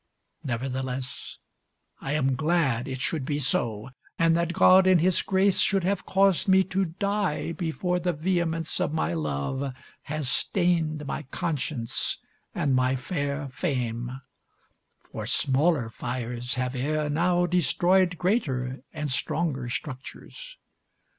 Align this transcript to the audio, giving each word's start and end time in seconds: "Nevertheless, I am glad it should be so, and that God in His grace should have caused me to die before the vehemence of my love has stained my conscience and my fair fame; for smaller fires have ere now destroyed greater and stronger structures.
"Nevertheless, 0.43 1.37
I 1.99 2.13
am 2.13 2.33
glad 2.33 2.87
it 2.87 2.99
should 2.99 3.23
be 3.23 3.37
so, 3.39 3.89
and 4.17 4.35
that 4.35 4.51
God 4.51 4.87
in 4.87 4.97
His 4.97 5.21
grace 5.21 5.59
should 5.59 5.83
have 5.83 6.07
caused 6.07 6.47
me 6.47 6.63
to 6.73 6.85
die 6.85 7.51
before 7.51 7.99
the 7.99 8.11
vehemence 8.11 8.81
of 8.81 8.93
my 8.95 9.13
love 9.13 9.75
has 10.05 10.27
stained 10.27 11.05
my 11.05 11.21
conscience 11.21 12.17
and 12.55 12.73
my 12.75 12.95
fair 12.95 13.49
fame; 13.49 14.19
for 14.97 15.27
smaller 15.27 15.87
fires 15.87 16.55
have 16.55 16.73
ere 16.73 17.07
now 17.07 17.45
destroyed 17.45 18.17
greater 18.17 18.81
and 18.91 19.11
stronger 19.11 19.69
structures. 19.69 20.57